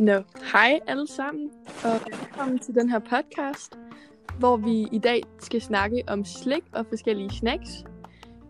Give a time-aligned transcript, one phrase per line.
[0.00, 0.12] Nå,
[0.52, 1.50] hej alle sammen,
[1.84, 3.78] og velkommen til den her podcast,
[4.38, 7.84] hvor vi i dag skal snakke om slik og forskellige snacks.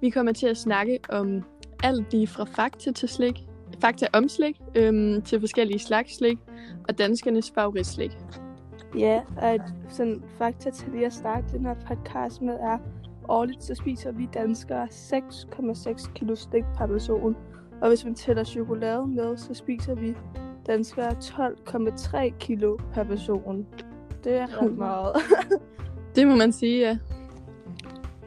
[0.01, 1.43] Vi kommer til at snakke om
[1.83, 3.35] alt lige fra fakta til slik,
[3.81, 6.39] fakta om slik, øhm, til forskellige slags slik,
[6.89, 8.19] og danskernes favoritslik.
[8.99, 12.79] Ja, og et sådan fakta til lige at starte den her podcast med er,
[13.29, 17.37] årligt så spiser vi danskere 6,6 kilo slik per person.
[17.83, 20.15] Og hvis man tæller chokolade med, så spiser vi
[20.67, 23.67] danskere 12,3 kilo per person.
[24.25, 25.13] Det er ret meget.
[26.17, 26.99] Det må man sige, ja.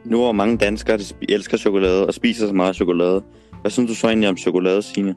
[0.04, 3.22] Nu hvor mange danskere de spi- elsker chokolade og spiser så meget chokolade.
[3.60, 5.14] Hvad synes du så egentlig om chokolade, Signe?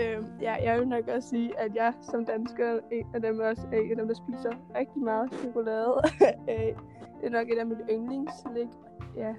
[0.00, 3.40] øhm, ja, jeg vil nok også sige, at jeg som dansker er en af dem
[3.40, 5.94] også er en af dem, der spiser rigtig meget chokolade.
[6.50, 6.72] Øh,
[7.20, 8.68] det er nok et af mine yndlingsslik.
[9.16, 9.34] Ja,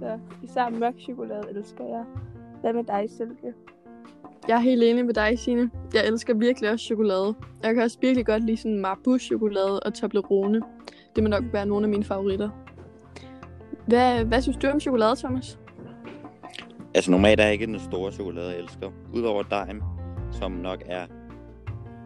[0.00, 2.04] så især mørk chokolade elsker jeg.
[2.60, 3.54] Hvad med dig, Silke?
[4.48, 5.70] Jeg er helt enig med dig, Signe.
[5.94, 7.34] Jeg elsker virkelig også chokolade.
[7.62, 10.62] Jeg kan også virkelig godt lide sådan Marbus-chokolade og Toblerone.
[11.16, 12.50] Det må nok være nogle af mine favoritter.
[13.86, 15.58] Hvad, hvad synes du om chokolade, Thomas?
[16.94, 18.90] Altså normalt er jeg ikke den store chokolade, jeg elsker.
[19.14, 19.82] Udover Daim,
[20.32, 21.06] som nok er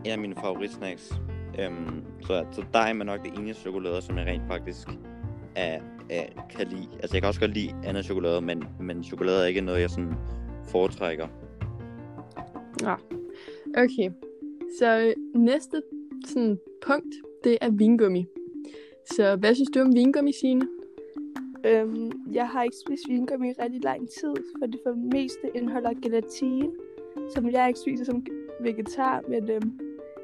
[0.05, 1.21] en af mine favoritsnacks.
[1.59, 4.89] Øhm, så, så Daim er nok det eneste chokolade, som jeg rent faktisk
[5.57, 5.79] er,
[6.11, 6.25] er,
[6.57, 6.89] kan lide.
[6.93, 9.91] Altså jeg kan også godt lide andet chokolade, men, men chokolade er ikke noget, jeg
[9.91, 10.15] sådan
[10.69, 11.29] foretrækker.
[12.83, 12.95] Ja.
[13.71, 14.11] Okay.
[14.79, 15.83] Så næste
[16.27, 18.27] sådan, punkt, det er vingummi.
[19.05, 20.69] Så hvad synes du om vingummi, Signe?
[21.67, 25.51] Øhm, jeg har ikke spist vingummi i rigtig lang tid, for det for det meste
[25.55, 26.71] indeholder gelatin,
[27.35, 28.27] som jeg ikke spiser som
[28.61, 29.81] vegetar, men øhm,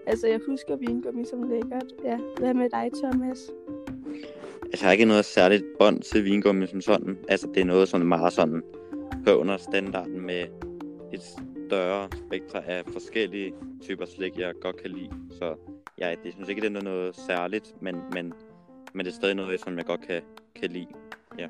[0.06, 1.94] altså jeg husker vingummi som lækkert.
[2.04, 3.50] Ja, hvad med dig, Thomas?
[4.62, 7.18] Altså, jeg har ikke noget særligt bånd til vingummi som sådan.
[7.28, 8.62] Altså, det er noget sådan meget sådan
[9.26, 10.46] på under standarden med
[11.12, 11.22] et
[11.68, 15.10] større spektra af forskellige typer slik, jeg godt kan lide.
[15.30, 15.54] Så
[15.98, 18.32] ja, det synes ikke, det er noget særligt, men, men,
[18.94, 20.22] men det er stadig noget, som jeg godt kan,
[20.54, 20.86] kan lide.
[21.38, 21.48] Ja,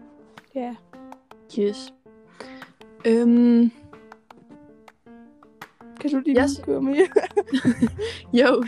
[1.58, 1.94] Yes.
[3.06, 3.70] Øhm,
[6.00, 6.50] kan du lide Yes.
[6.66, 6.96] vingummi?
[8.40, 8.64] jo,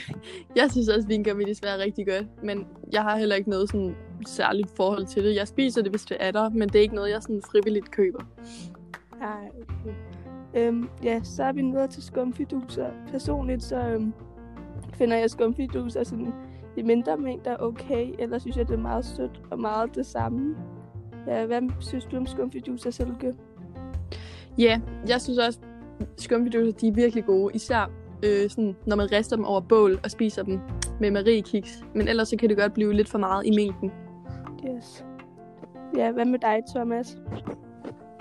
[0.57, 2.27] jeg synes også, vingummi desværre er rigtig godt.
[2.45, 3.97] Men jeg har heller ikke noget sådan
[4.27, 5.35] særligt forhold til det.
[5.35, 7.91] Jeg spiser det, hvis det er der, men det er ikke noget, jeg sådan frivilligt
[7.91, 8.25] køber.
[9.19, 10.10] Nej, okay.
[10.55, 12.91] Øhm, ja, så er vi nået til skumfiduser.
[13.11, 14.13] Personligt så øhm,
[14.93, 16.33] finder jeg skumfiduser sådan
[16.77, 20.57] i mindre mængder okay, eller synes jeg, det er meget sødt og meget det samme.
[21.27, 23.35] Ja, hvad synes du om skumfiduser, Silke?
[24.59, 25.59] Ja, jeg synes også,
[26.17, 27.55] skumfiduser, de er virkelig gode.
[27.55, 27.91] Især
[28.25, 30.61] øh, sådan, når man rister dem over bål og spiser dem
[31.01, 31.85] med mariekiks.
[31.95, 33.93] Men ellers så kan det godt blive lidt for meget i mængden.
[34.69, 35.05] Yes.
[35.97, 37.19] Ja, hvad med dig, Thomas?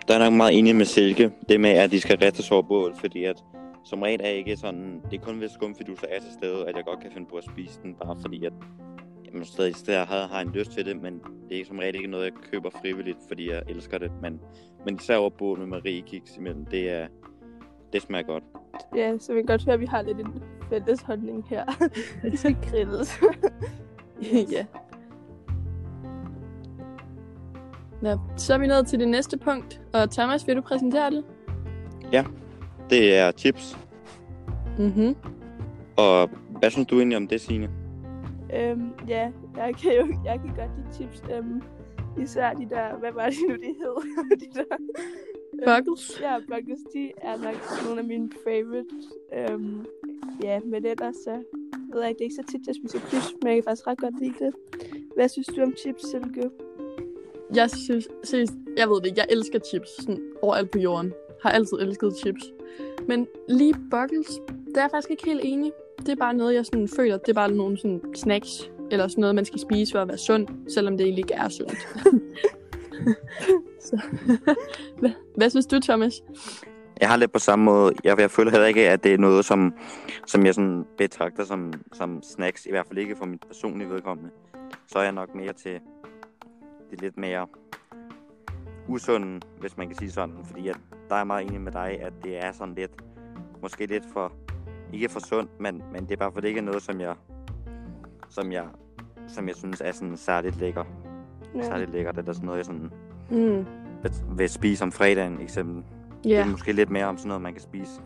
[0.10, 2.96] Der er nok meget enig med Silke, det med, at de skal rettes over bål,
[2.96, 3.44] fordi at
[3.84, 6.86] som regel er ikke sådan, det er kun hvis skumfiduser er til stede, at jeg
[6.86, 8.54] godt kan finde på at spise den, bare fordi at
[9.26, 12.08] jamen, stadig, stadig har, har en lyst til det, men det er som regel ikke
[12.08, 14.42] noget, jeg køber frivilligt, fordi jeg elsker det, men,
[14.86, 17.08] men især over bål med Marie Kiks imellem, det er,
[17.94, 18.44] det smager godt.
[18.96, 21.66] Ja, så vi kan godt høre, at vi har lidt en fælles holdning her.
[22.24, 23.20] det skal grilles.
[24.56, 24.66] ja.
[28.02, 29.82] Nå, så er vi nået til det næste punkt.
[29.94, 31.24] Og Thomas, vil du præsentere det?
[32.90, 33.78] Det er chips,
[34.80, 35.16] Mhm.
[35.98, 36.30] og
[36.60, 37.70] hvad synes du egentlig om det, Signe?
[38.56, 41.24] Øhm, ja, jeg kan jo jeg kan godt lide chips.
[41.36, 41.62] Øhm,
[42.22, 43.96] især de der, hvad var det nu, de hed?
[44.42, 44.76] de der,
[45.66, 46.22] Buggles?
[46.22, 47.56] Ja, Buggles, de er nok
[47.86, 49.06] nogle af mine favorites.
[49.38, 49.86] Øhm,
[50.44, 51.44] ja, men ellers så
[51.94, 53.88] ved jeg ikke, det er ikke så tit, jeg spiser chips, men jeg kan faktisk
[53.88, 54.54] ret godt lide det.
[55.16, 56.50] Hvad synes du om chips, Silke?
[57.56, 61.14] Jeg synes, seriøst, jeg ved det, jeg elsker chips sådan overalt på jorden.
[61.44, 62.44] Har altid elsket chips.
[63.08, 64.28] Men lige buckles,
[64.76, 65.72] der er jeg faktisk ikke helt enig.
[66.00, 69.22] Det er bare noget, jeg sådan føler, det er bare nogle sådan snacks, eller sådan
[69.22, 71.78] noget, man skal spise for at være sund, selvom det egentlig ikke er sundt.
[73.80, 74.02] Så.
[75.00, 76.24] hvad, hvad synes du, Thomas?
[77.02, 77.94] Jeg har lidt på samme måde.
[78.04, 79.74] Jeg, jeg føler heller ikke, at det er noget, som,
[80.28, 82.66] som jeg sådan betragter som, som snacks.
[82.66, 84.32] I hvert fald ikke for mit personlige vedkommende.
[84.88, 85.80] Så er jeg nok mere til
[86.92, 87.48] det lidt mere
[88.88, 90.36] usunde, hvis man kan sige sådan.
[90.44, 90.78] Fordi at
[91.10, 92.92] der er meget enig med dig, at det er sådan lidt,
[93.62, 94.32] måske lidt for,
[94.94, 97.16] ikke for sundt, men, men det er bare for det ikke er noget, som jeg,
[98.30, 98.66] som jeg,
[99.28, 100.84] som jeg synes er sådan særligt lækker.
[101.56, 101.62] Ja.
[101.64, 102.92] Særligt lækkert, eller sådan noget, jeg sådan
[103.32, 103.66] Mm.
[104.38, 105.84] vil, spise om fredagen, eksempel.
[106.24, 108.02] Det Ja, er måske lidt mere om sådan noget, man kan spise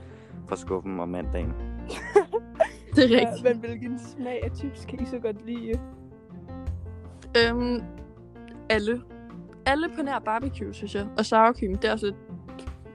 [0.47, 1.53] fra skuffen om mandagen.
[2.95, 3.44] det er Ja, rigtigt.
[3.44, 5.80] men hvilken smag af chips kan I så godt lide?
[7.38, 7.81] Øhm,
[8.69, 9.01] alle.
[9.65, 11.07] Alle på nær barbecue, synes jeg.
[11.18, 12.18] Og sour cream, det er også lidt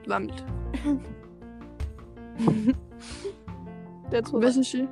[0.07, 0.45] varmt.
[4.11, 4.53] Det tror Hvad jeg.
[4.53, 4.87] synes I?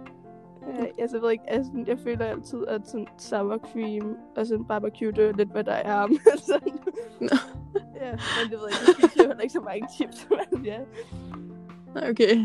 [1.00, 5.12] Altså, jeg ved ikke, altså, jeg føler altid, at sådan sour cream og sådan barbecue,
[5.12, 6.08] det er lidt, hvad der er.
[6.08, 6.80] Men sådan,
[8.02, 10.80] ja, men det ved jeg ikke, jeg spiser heller ikke så mange chips, men ja.
[12.10, 12.36] Okay.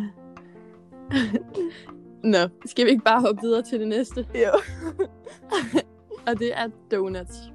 [2.24, 4.26] Nå, skal vi ikke bare hoppe videre til det næste?
[4.34, 4.50] Jo.
[6.26, 7.52] Og det er donuts.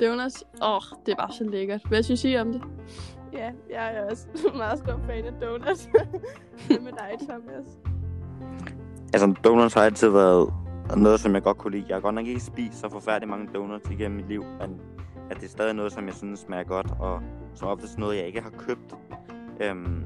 [0.00, 1.82] Donuts, åh, oh, det er bare så lækkert.
[1.88, 2.62] Hvad synes I om det?
[3.32, 4.26] Ja, jeg er også
[4.56, 5.88] meget stor fan af donuts.
[6.66, 7.66] Hvad med dig, Thomas?
[9.12, 10.52] Altså, donuts har altid været
[10.96, 11.84] noget, som jeg godt kunne lide.
[11.88, 14.80] Jeg har godt nok ikke spist så forfærdeligt mange donuts igennem mit liv, men
[15.30, 17.20] at det er stadig noget, som jeg synes smager godt, og
[17.54, 18.94] som oftest noget, jeg ikke har købt.
[19.60, 20.04] Øhm,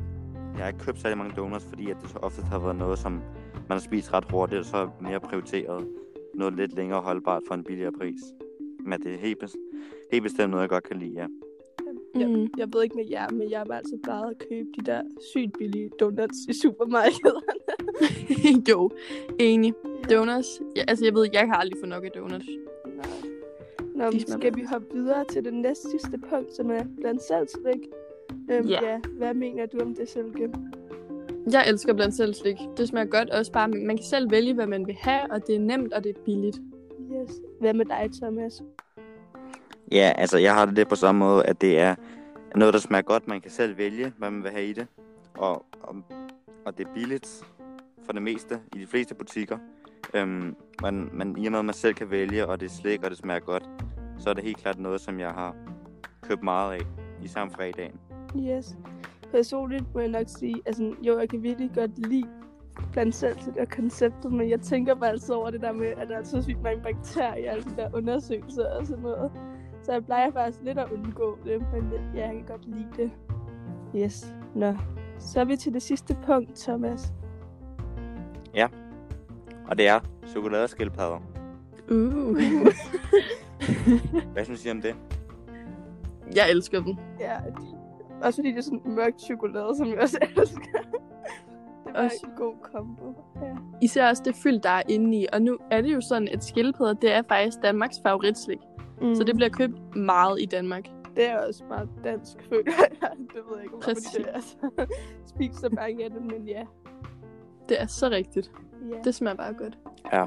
[0.55, 2.99] jeg har ikke købt særlig mange donuts, fordi at det så ofte har været noget,
[2.99, 3.23] som man
[3.71, 5.87] har spist ret hurtigt, og så er mere prioriteret
[6.35, 8.21] noget lidt længere holdbart for en billigere pris.
[8.87, 9.41] Men det er helt,
[9.91, 11.27] bes- helt bestemt noget, jeg godt kan lide, ja.
[12.21, 12.49] Jeg, Mm.
[12.59, 15.03] jeg ved ikke med jer, men jeg var altså bare at købe de der
[15.33, 17.41] sygt billige donuts i supermarkederne.
[18.71, 18.91] jo,
[19.39, 19.75] enig.
[20.11, 22.47] Donuts, ja, altså jeg ved, jeg har aldrig fået nok af donuts.
[22.87, 23.07] Nej.
[23.95, 27.49] Nå, men skal vi hoppe videre til det næste sidste punkt, som er blandt selv
[27.49, 27.81] slik?
[28.53, 28.85] Øhm, Ja.
[28.91, 29.01] ja.
[29.17, 30.51] Hvad mener du om det, Silke?
[31.53, 32.57] Jeg elsker blandt selv slik.
[32.77, 35.55] Det smager godt også bare, man kan selv vælge, hvad man vil have, og det
[35.55, 36.61] er nemt, og det er billigt.
[37.23, 37.41] Yes.
[37.61, 38.63] Hvad med dig, Thomas?
[39.93, 41.95] Ja, altså jeg har det lidt på samme måde, at det er
[42.55, 43.29] noget, der smager godt.
[43.29, 44.87] Man kan selv vælge, hvad man vil have i det.
[45.35, 45.97] Og, og,
[46.67, 47.45] og det er billigt
[48.05, 49.59] for det meste i de fleste butikker.
[50.15, 53.05] Øhm, man, man, I og med, at man selv kan vælge, og det er slik,
[53.05, 53.69] og det smager godt,
[54.19, 55.57] så er det helt klart noget, som jeg har
[56.23, 56.81] købt meget af,
[57.23, 58.01] især om fredagen.
[58.37, 58.77] Yes.
[59.31, 62.29] Personligt må jeg nok sige, altså jo, jeg kan virkelig godt lide
[62.93, 66.09] blandt selv til det konceptet, men jeg tænker bare altid over det der med, at
[66.09, 69.31] der er så sygt mange bakterier i alle de der undersøgelser og sådan noget.
[69.91, 73.11] Så jeg plejer faktisk lidt at undgå det, men ja, jeg kan godt lide det.
[73.97, 74.35] Yes.
[74.55, 74.73] Nå.
[75.19, 77.13] Så er vi til det sidste punkt, Thomas.
[79.69, 81.19] Og det er chokoladeskildpadder.
[81.91, 82.37] Uh.
[84.33, 84.95] Hvad synes I om det?
[86.37, 86.97] jeg elsker dem.
[87.21, 87.37] Ja,
[88.23, 90.61] også fordi det er sådan mørkt chokolade, som jeg også elsker.
[91.87, 93.15] Det var Også- en god kombo.
[93.43, 93.57] Ja.
[93.83, 95.27] Især også det fyld, der er inde i.
[95.33, 98.59] Og nu er det jo sådan, at skildpadder, det er faktisk Danmarks favoritslik.
[99.01, 99.15] Mm.
[99.15, 100.85] Så det bliver købt meget i Danmark.
[101.17, 102.89] Det er også meget dansk, føler jeg.
[103.19, 104.11] Det ved jeg ikke, hvorfor Præcis.
[104.11, 104.33] det er.
[104.33, 104.57] Altså,
[105.35, 106.63] Spis så mange af det, men ja.
[107.69, 108.51] Det er så rigtigt.
[108.91, 108.97] ja.
[109.05, 109.79] Det smager bare godt.
[110.13, 110.27] Ja.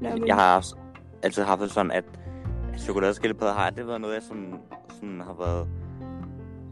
[0.00, 0.76] Men, Jeg har også
[1.22, 2.04] altid haft det sådan, at
[2.78, 4.54] chokoladeskildpadder har aldrig været noget, jeg sådan,
[4.88, 5.68] sådan har været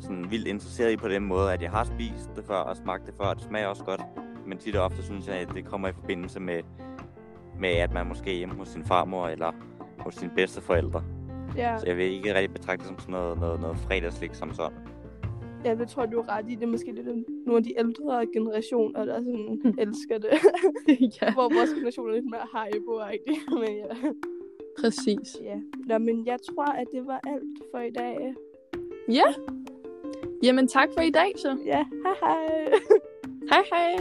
[0.00, 3.06] sådan vildt interesseret i på den måde, at jeg har spist det før og smagt
[3.06, 4.00] det før, og det smager også godt.
[4.46, 6.62] Men tit og ofte synes jeg, at det kommer i forbindelse med,
[7.58, 9.52] med at man måske er hjemme hos sin farmor eller
[10.04, 11.02] hos sine bedsteforældre.
[11.56, 14.54] ja, Så jeg vil ikke rigtig betragte det som sådan noget, noget, noget fredagslik som
[14.54, 14.78] sådan.
[15.64, 16.54] ja, det tror jeg, du er ret i.
[16.54, 20.30] Det er måske lidt en- nogle af de ældre generationer, der sådan elsker det.
[21.22, 22.90] ja, Hvor vores generation er lidt mere hype
[23.60, 24.10] Men ja.
[24.80, 25.36] præcis.
[25.42, 25.56] ja.
[25.86, 28.34] Nå, men jeg tror, at det var alt for i dag.
[29.08, 29.24] Ja.
[30.42, 31.58] Jamen tak for i dag så.
[31.66, 32.72] Ja, hej hej.
[33.50, 33.96] Hej hej.